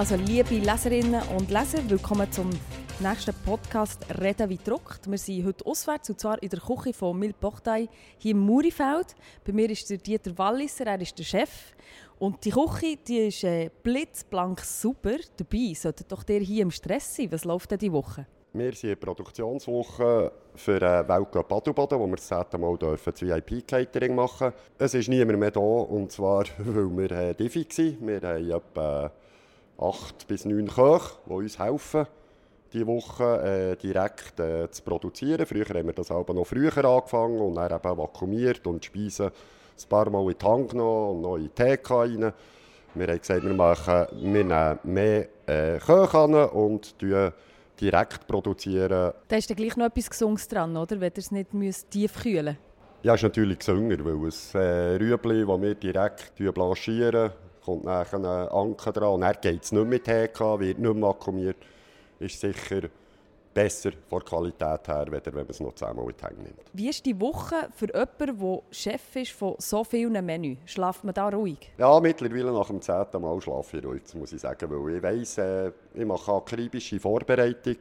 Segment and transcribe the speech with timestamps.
[0.00, 2.48] Also liebe Leserinnen und Leser, willkommen zum
[3.00, 5.10] nächsten Podcast «Reden wie druckt».
[5.10, 9.14] Wir sind heute auswärts, und zwar in der Küche von Mil Portay hier im Murifeld.
[9.44, 11.50] Bei mir ist der Dieter Walliser, er ist der Chef.
[12.18, 15.16] Und die Küche die ist äh, blitzblank super.
[15.36, 17.30] Dabei solltet doch ihr hier im Stress sein.
[17.32, 18.26] Was läuft denn diese Woche?
[18.54, 23.12] Wir sind in der Produktionswoche für äh, Weltcup Baden-Baden, wo wir das zehnte Mal dürfen,
[23.12, 28.06] das VIP-Catering machen Es ist niemand mehr da, und zwar, weil wir äh, Diffi waren.
[28.08, 29.12] Wir haben etwa
[29.80, 32.06] acht bis neun Köche, die uns helfen,
[32.72, 35.44] diese Woche äh, direkt äh, zu produzieren.
[35.46, 39.26] Früher haben wir das aber noch früher angefangen und dann eben vakuumiert und die Speisen
[39.26, 42.32] ein paar Mal in die Hand genommen und noch in die TK rein.
[42.94, 46.94] Wir haben gesagt, wir, machen, wir nehmen mehr äh, Köche an und
[47.80, 49.12] direkt produzieren.
[49.28, 51.00] Da ist dann gleich noch etwas Gesundes dran, oder?
[51.00, 52.58] Wenn ihr es nicht tief kühlen müsst.
[53.02, 57.30] Ja, ist natürlich gesünder, weil ein äh, Rüebli, das wir direkt blanchieren,
[57.64, 61.02] kommt nachher ein Anker dran und dann geht es nicht mit TK, wird nicht mehr
[61.02, 61.56] vakuumiert,
[62.18, 62.82] ist sicher
[63.52, 66.60] besser von der Qualität her, wenn man es noch zehnmal in die Hände nimmt.
[66.72, 70.58] Wie ist die Woche für jemanden, der Chef ist von so vielen Menüs?
[70.66, 71.72] Schlaft man da ruhig?
[71.78, 75.38] Ja, mittlerweile nach dem zehnten Mal schlafe ich ruhig, muss ich sagen, weil ich weiss,
[75.38, 77.76] äh, ich mache akribische Vorbereitung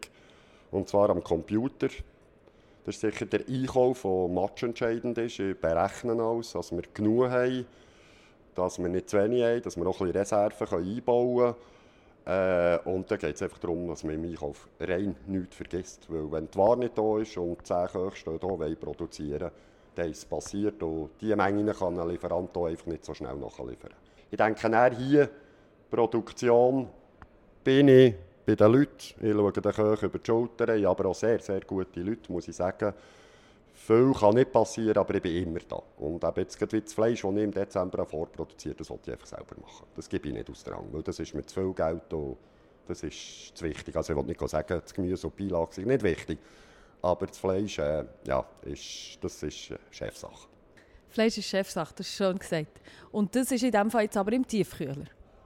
[0.71, 1.89] und zwar am Computer.
[2.86, 5.39] Das ist sicher der Einkauf, der matchentscheidend ist.
[5.39, 7.66] Ich berechne alles, dass wir genug haben
[8.55, 11.55] dass wir nicht zu wenig haben, dass wir noch ein bisschen Reserven einbauen können.
[12.25, 16.05] Äh, und dann geht es einfach darum, dass man im Einkauf rein nichts vergisst.
[16.09, 19.52] Weil wenn die Ware nicht da ist und 10 Köche hier wollen produzieren
[19.95, 20.81] dann ist es passiert.
[20.83, 23.92] Und diese Mengen kann ein Lieferant hier einfach nicht so schnell nachliefern.
[24.31, 25.30] Ich denke, hier
[25.89, 26.88] Produktion
[27.64, 29.16] bin ich bei den Leuten.
[29.22, 30.75] Ich schaue den Köchen über die Schulter.
[30.75, 32.94] Ich habe aber auch sehr, sehr gute Leute, muss ich sagen.
[33.80, 35.81] Viel kann nicht passieren, aber ich bin immer da.
[35.97, 39.25] Und eben jetzt gerade das Fleisch, das ich im Dezember vorproduziere, das wollte ich einfach
[39.25, 39.88] selber machen.
[39.95, 42.38] Das gebe ich nicht aus der Hand, weil das ist mit zu viel Geld und
[42.88, 43.95] das ist zu wichtig.
[43.95, 46.38] Also ich will nicht sagen, das Gemüse und Beilage sind nicht wichtig,
[47.02, 50.48] aber das Fleisch, äh, ja, ist, das ist Chefsache.
[51.08, 52.82] Fleisch ist Chefsache, das ist schön gesagt.
[53.11, 55.05] Und das ist in diesem Fall jetzt aber im Tiefkühler?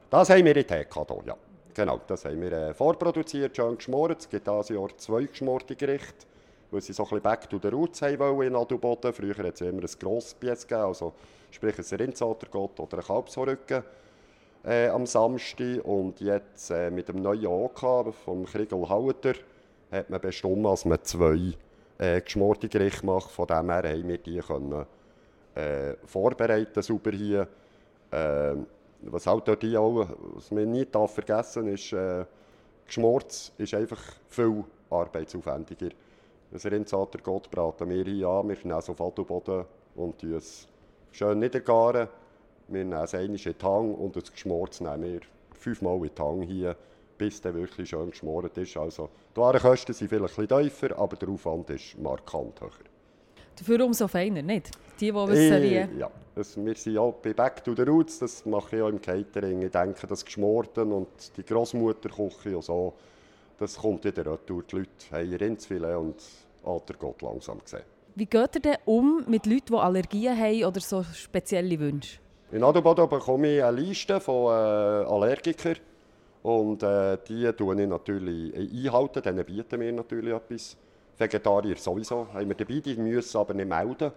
[0.09, 1.38] Das haben wir in hier, ja.
[1.74, 4.19] Genau, das haben wir äh, vorproduziert, schön geschmort.
[4.19, 6.32] Es gibt dieses Jahr zwei geschmorte Gerichte
[6.73, 9.13] weil sie so ein bisschen back to the roots haben wollen in Adelboden.
[9.13, 11.13] Früher hat es immer ein grosses Bies gegeben, also
[11.51, 13.84] sprich ein Rindsaltergott oder ein Kalbshorrücken
[14.66, 15.85] äh, am Samstag.
[15.85, 19.33] Und jetzt äh, mit dem neuen OK vom Kriegel Hauter
[19.91, 21.53] hat man bestimmt, dass man zwei
[22.00, 23.29] äh, geschmorte Gerichte macht.
[23.29, 24.85] Von dem her haben wir die können,
[25.56, 27.47] äh, vorbereiten, sauber hier.
[28.12, 28.56] Äh,
[29.06, 32.25] was halt dort auch, was man nie vergessen darf, ist, äh,
[32.85, 35.89] geschmort ist einfach viel arbeitsaufwendiger.
[36.53, 38.47] Ein Rindsater Gott braten wir hier an.
[38.47, 39.66] Wir nehmen es auf Adelboden
[39.96, 40.68] und es
[41.12, 42.08] schön niedergaren.
[42.68, 45.22] Wir nehmen es einmal in den Hang und das Geschmort nehmen wir
[45.58, 46.75] fünfmal in den Hang hier,
[47.18, 48.78] bis der wirklich schön geschmort ist.
[48.78, 52.69] Also, die Warenkosten sind vielleicht ein bisschen tiefer, aber der Aufwand ist markant höher.
[53.56, 54.69] Dafür umso feiner, nicht?
[55.00, 55.53] Die, die wissen.
[55.53, 58.90] Äh, ja, das, wir sind auch bei Back to the Roots, das mache ich auch
[58.90, 59.63] im Catering.
[59.63, 62.94] Ich denke, das Geschmorten und die Großmutterküche und so,
[63.58, 64.63] das kommt wieder retour.
[64.63, 66.16] Die Leute haben Rindsfilet und
[66.63, 67.84] Alter Gott langsam gesehen.
[68.16, 72.19] Wie geht ihr denn um mit Leuten, die Allergien haben oder so spezielle Wünsche?
[72.51, 75.78] In Adelboden bekomme ich eine Liste von äh, Allergikern.
[76.44, 80.78] Und äh, die tue ich natürlich einhalten, denen bieten wir natürlich etwas.
[81.18, 84.12] Vegetarier sowieso haben wir dabei, die müssen aber nicht melden.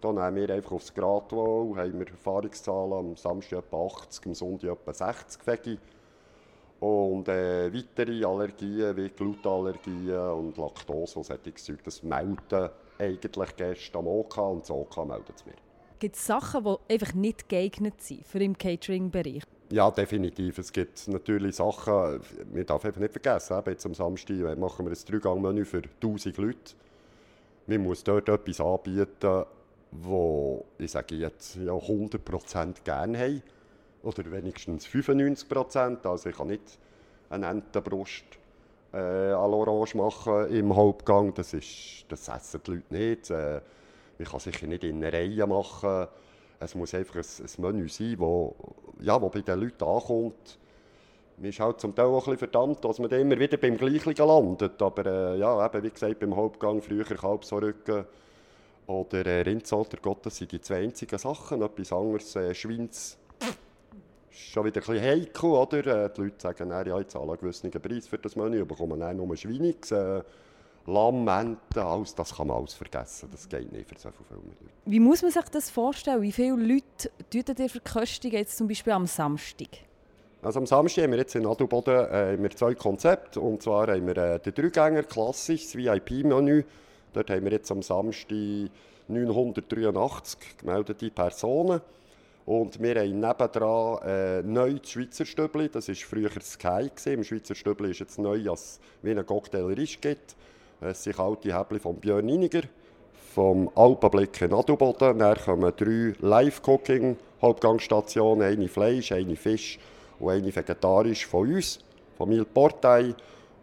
[0.00, 4.70] Dann nehmen wir einfach aufs Gradwohl, haben wir Erfahrungszahlen am Samstag etwa 80, am Sonntag
[4.70, 5.78] etwa 60 Vegi.
[6.80, 13.98] Und äh, weitere Allergien wie Glutenallergien und Laktose und solche Zeug, das melden eigentlich Gäste
[13.98, 15.54] am OK und das OK meldet es mir.
[15.98, 19.42] Gibt es Sachen, die einfach nicht geeignet sind für im Catering-Bereich?
[19.70, 20.58] Ja, definitiv.
[20.58, 22.20] Es gibt natürlich Sachen,
[22.52, 26.74] man darf einfach nicht vergessen, jetzt am Samstag machen wir ein Dreigang-Menü für 1000 Leute.
[27.66, 29.44] Man muss dort etwas anbieten,
[29.90, 33.42] wo ich sage jetzt ja, 100% gerne haben
[34.02, 36.06] oder wenigstens 95 Prozent.
[36.06, 36.78] Also ich kann nicht
[37.30, 38.24] eine Entenbrust
[38.92, 41.34] äh, à l'orange machen im Hauptgang.
[41.34, 43.30] Das, ist, das essen die Leute nicht.
[43.30, 43.60] Äh,
[44.18, 46.08] ich kann sicher nicht in einer Reihe machen.
[46.60, 48.54] Es muss einfach ein, ein Menü sein, das wo,
[49.00, 50.58] ja, wo bei den Leuten ankommt.
[51.36, 54.82] Man ist halt zum Teil auch ein verdammt, dass man immer wieder beim Gleichen landet.
[54.82, 58.04] Aber äh, ja, eben, wie gesagt, beim Hauptgang früher Kalbsrücken
[58.88, 61.62] oder äh, Rindsalter Gott, das sind die zwei einzigen Sachen.
[61.62, 63.18] Etwas anderes, äh, Schweins
[64.38, 66.04] schon wieder ein bisschen heikel, oder?
[66.04, 69.16] Äh, die Leute sagen, ja, ich zahle einen gewissen Preis für das Menü, bekommen dann
[69.16, 70.22] nur Schweinigs, äh,
[70.86, 73.28] Lamm, Enten, alles, das kann man alles vergessen.
[73.30, 74.72] Das geht nicht für so viele Leute.
[74.86, 76.22] Wie muss man sich das vorstellen?
[76.22, 79.68] Wie viele Leute tun ihr verköstigen, jetzt zum Beispiel am Samstag?
[80.40, 83.38] Also am Samstag haben wir jetzt in Adelboden äh, zwei Konzepte.
[83.38, 86.64] Und zwar haben wir äh, den Dreigänger, klassisch, das VIP-Menü.
[87.12, 88.70] Dort haben wir jetzt am Samstag
[89.08, 91.82] 983 gemeldete Personen.
[92.48, 95.68] Und wir haben nebendran äh, neu das Schweizer Stübli.
[95.68, 96.88] Das war früher Sky.
[96.88, 97.12] Gewesen.
[97.12, 100.34] Im Schweizer Stübli ist jetzt neu, als wie ein Cocktail Risch gibt.
[100.80, 102.62] Es sind alte Häbli von Björn Iniger,
[103.34, 105.18] vom Alpenblick in Adelboden.
[105.18, 109.78] Dann kommen drei Live-Cooking-Hauptgangstationen, eine Fleisch, eine Fisch
[110.18, 111.80] und eine vegetarisch von uns,
[112.16, 113.14] von Mil Portei.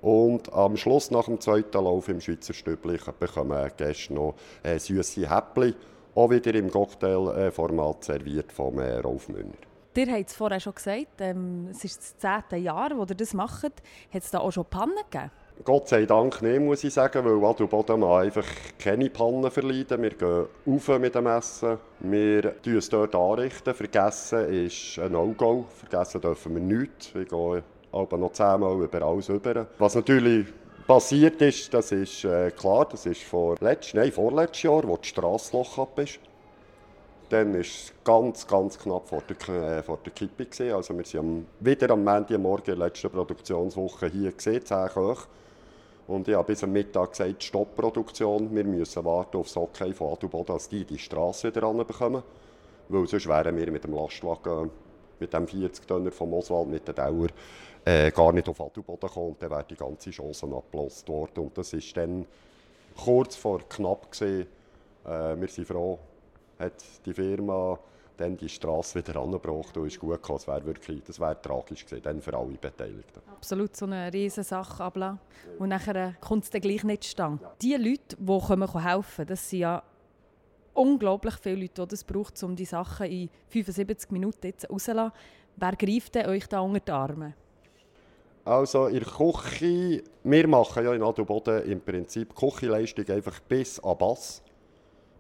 [0.04, 5.28] Und am Schluss, nach dem zweiten Lauf im Schweizer Stübli, bekommen Gäste noch äh, süße
[5.28, 5.74] Häppchen,
[6.16, 9.54] auch wieder im Cocktailformat serviert vom äh, Rolf Münner.
[9.98, 13.34] Ihr habt es vorher schon gesagt, ähm, es ist das zehnte Jahr, wo ihr das
[13.34, 13.64] macht.
[13.64, 13.74] Hat
[14.14, 15.32] es da auch schon Pannen gegeben?
[15.64, 18.46] Gott sei Dank nicht, muss ich sagen, weil Adelboden einfach
[18.78, 20.02] keine Pannen verleiden.
[20.02, 23.74] Wir gehen rauf mit dem Essen, wir richten es dort anrichten.
[23.74, 27.16] Vergessen ist ein No-Go, vergessen dürfen wir nichts.
[27.16, 27.64] Wir gehen
[27.94, 29.68] aber noch zehnmal über alles über.
[29.78, 30.48] Was natürlich
[30.88, 35.08] passiert ist, das ist äh, klar, das ist vor letzt, nein, vorletztes Jahr, wo das
[35.08, 36.20] Strassloch ab ist.
[37.30, 40.46] Dann war es ganz, ganz knapp vor der, äh, vor der Kippe.
[40.46, 40.74] Gewesen.
[40.74, 45.28] Also wir am, wieder am Montagmorgen letzten Produktionswoche hier gesehen, 10 Köche.
[46.08, 50.14] Und ich habe bis am Mittag gesagt, Stoppproduktion, wir müssen warten auf das Okay von
[50.14, 52.22] Adelboden, dass die die Straße wieder ranbekommen.
[52.90, 54.70] Weil sonst wären wir mit dem Lastwagen,
[55.20, 57.30] mit dem 40-Tonner vom Oswald, mit der Dauer,
[57.86, 59.30] äh, gar nicht auf Adelboden gekommen.
[59.30, 61.40] Und dann wäre die ganze Chance abgelöst worden.
[61.46, 62.26] Und das war dann
[62.98, 64.08] kurz vor knapp.
[64.22, 64.46] Äh,
[65.06, 66.00] wir sind froh,
[66.60, 66.74] hat
[67.06, 67.80] die Firma
[68.18, 70.40] dann die Straße wieder angebracht und ist gut gekommen.
[70.40, 73.22] Das wäre wirklich, das wäre tragisch gewesen, dann für alle Beteiligten.
[73.30, 75.20] Absolut, so eine riesige Sache ablassen.
[75.60, 77.44] Und nachher kommt es dann gleich nicht zustande.
[77.44, 77.54] Ja.
[77.62, 79.84] Die Leute, die kommen helfen, das sind ja
[80.74, 85.12] unglaublich viele Leute, die das braucht, um die Sachen in 75 Minuten rauszulassen.
[85.58, 87.34] Wer greift denn euch da unter die Arme?
[88.46, 94.44] Also der Küche, wir machen ja in Adelboden im Prinzip Küchenleistung einfach bis an Bass.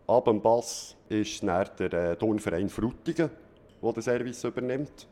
[0.05, 3.31] Ab dem Bass ist dann der äh, Turnverein Frutigen,
[3.81, 5.07] der den Service übernimmt.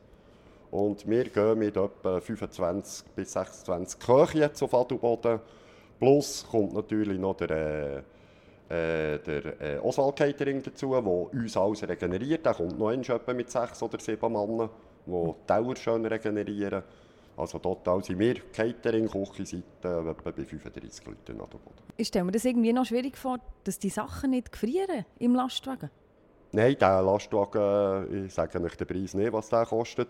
[0.69, 5.39] Und wir gehen mit etwa 25 bis 26 Köchen jetzt auf Adelboden.
[5.97, 7.49] Plus kommt natürlich noch der,
[8.69, 12.45] äh, äh der äh, Oswald Catering dazu, der uns alles regeneriert.
[12.45, 14.69] Der kommt noch einmal mit sechs oder sieben Männern,
[15.07, 16.83] die die Dauer schön regenerieren.
[17.35, 21.83] Also total sind wir Catering, Küchenseite etwa bei 35 Leuten an der Boden.
[21.97, 25.89] Ich stelle mir das irgendwie noch schwierig vor, dass die Sachen nicht gefrieren im Lastwagen?
[26.51, 30.09] Nein, der Lastwagen, ich sage nicht den Preis nicht, was der kostet,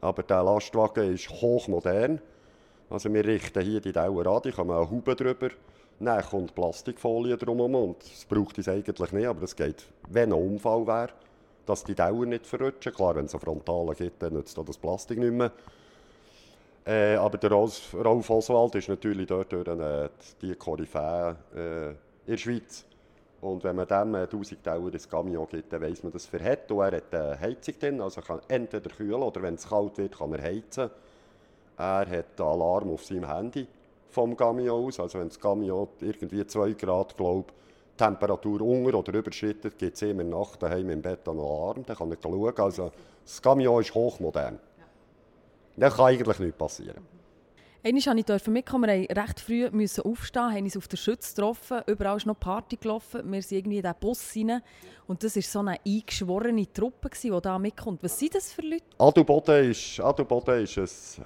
[0.00, 2.20] aber der Lastwagen ist hochmodern.
[2.90, 5.50] Also wir richten hier die Dauer an, die kommen eine Haube drüber,
[6.00, 10.40] dann kommt Plastikfolie drumherum und das braucht es eigentlich nicht, aber das geht, wenn ein
[10.40, 11.10] Unfall wäre,
[11.66, 12.92] dass die Dauer nicht verrutschen.
[12.92, 15.52] Klar, wenn es eine Frontale gibt, dann nützt das Plastik nicht mehr.
[16.88, 19.68] Äh, aber der Rolf, Rolf Oswald ist natürlich dort durch
[20.40, 21.96] die Koryphäe äh, in
[22.26, 22.86] der Schweiz.
[23.42, 26.72] Und wenn man dem 1000 Dauer ins Camion gibt, dann weiss man, dass er hat.
[26.72, 30.16] Und er hat eine Heizung drin, also kann entweder kühlen oder wenn es kalt wird,
[30.16, 30.88] kann er heizen.
[31.76, 32.08] Er hat
[32.40, 33.66] einen Alarm auf seinem Handy
[34.08, 34.98] vom Camion aus.
[34.98, 37.52] Also wenn das Camion irgendwie 2 Grad, glaube
[37.98, 41.84] Temperatur unter oder überschritten, gibt es immer Nacht daheim im Bett einen Alarm.
[41.84, 42.56] Dann kann er schauen.
[42.56, 42.92] Also
[43.22, 44.58] das Camion ist hochmodern.
[45.78, 47.06] Da kann eigentlich nichts passieren.
[47.84, 51.32] Einmal durfte ich mitkommen, wir mussten recht früh müssen aufstehen, haben uns auf der Schütze
[51.32, 54.62] getroffen, überall ist noch Party gelaufen, wir sind irgendwie in diesen Bus rein
[55.06, 58.02] und das war so eine eingeschworene Truppe, die da mitkommt.
[58.02, 58.82] Was sind das für Leute?
[58.98, 61.24] Adelboden ist, Adelboden ist ein,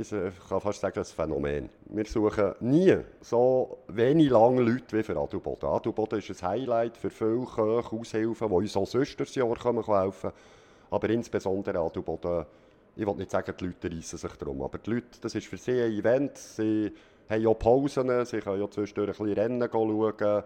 [0.00, 0.10] ich
[0.48, 1.68] kann fast sagen, ein Phänomen.
[1.90, 5.68] Wir suchen nie so wenig lange Leute wie für Adelboden.
[5.68, 9.82] Adelboden ist ein Highlight für viele Köche, Aushilfen, die uns auch sonst das Jahr helfen
[9.82, 10.32] können,
[10.90, 12.46] aber insbesondere Adelboden
[12.96, 15.56] ich will nicht sagen, die Leute reissen sich darum, aber die Leute, das ist für
[15.56, 16.92] sie ein Event, sie
[17.28, 20.42] haben ja Pausen, sie können ja zwischendurch ein bisschen Rennen schauen,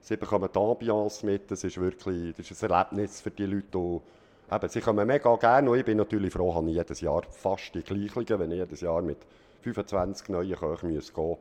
[0.00, 3.66] sie bekommen die Ambiance mit, das ist wirklich das ist ein Erlebnis für die Leute,
[3.72, 5.70] die, eben, sie kommen mega gerne.
[5.70, 8.80] Und ich bin natürlich froh, habe ich jedes Jahr fast die gleichen, wenn ich jedes
[8.80, 9.18] Jahr mit
[9.62, 11.36] 25 neuen Köchen gehen müsste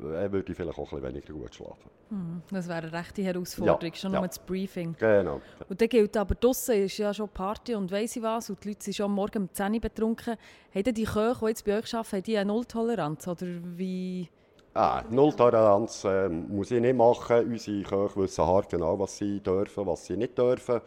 [0.00, 1.90] äh, würde ich vielleicht auch ein bisschen weniger gut schlafen.
[2.10, 4.20] Hm, das wäre eine rechte Herausforderung, ja, schon ja.
[4.20, 4.94] nur das Briefing.
[4.98, 5.40] Genau.
[5.68, 8.68] Und dann gilt aber, draussen ist ja schon Party und weiss ich was, und die
[8.68, 10.36] Leute sind schon morgen um 10 Uhr betrunken.
[10.74, 13.28] Haben die Köche, die jetzt bei euch arbeiten, die eine Nulltoleranz?
[13.28, 14.28] Oder wie...
[14.74, 17.46] Ah, Nulltoleranz äh, muss ich nicht machen.
[17.46, 20.80] Unsere Köche wissen genau, was sie dürfen, was sie nicht dürfen.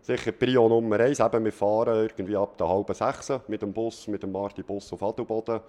[0.00, 4.06] Sicher Prio Nummer eins, eben, wir fahren irgendwie ab der halben sechs mit dem Bus,
[4.06, 5.60] mit dem Marti-Bus auf Adelboden.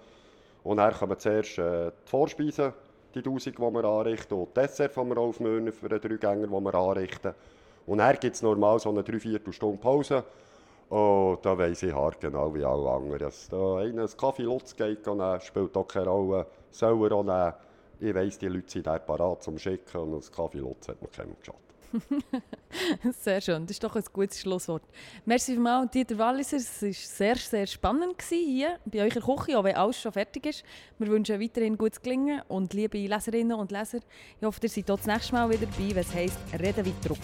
[0.66, 2.72] Und dann kommen zuerst äh, die Vorspeisen,
[3.14, 6.52] die 1000, die wir anrichten, und die Dessert von wir aufmöhnen für den Dreigänger, die
[6.52, 7.34] wir anrichten.
[7.86, 10.24] Und dann gibt es normal so eine Dreiviertelstunde Pause.
[10.90, 13.20] Oh, da weiss ich hart genau wie alle anderen.
[13.20, 15.06] Dass da einer einen Kaffee Lutz geht,
[15.40, 16.46] spielt auch keine Rolle.
[16.72, 17.52] Soll er auch nehmen.
[17.98, 21.08] Ich weiss, die Leute sind da parat zum Schicken und ein Kaffee Lutz hat mir
[21.08, 21.60] keinem geschadet.
[23.20, 24.82] sehr schön, das ist doch ein gutes Schlusswort.
[25.24, 26.58] Merci vielmals, Dieter Walliser.
[26.58, 30.64] Es war sehr, sehr spannend hier bei der Küche, auch wenn alles schon fertig ist.
[30.98, 33.98] Wir wünschen weiterhin gutes Gelingen und liebe Leserinnen und Leser,
[34.40, 36.94] ich hoffe, ihr seid auch das nächste Mal wieder dabei, wenn es heisst «Reden wie
[37.06, 37.18] Druck».